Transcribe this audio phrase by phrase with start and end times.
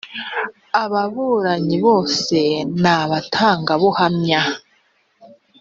[0.83, 2.37] ababuranyi bose
[2.81, 4.41] n abatangabuhamya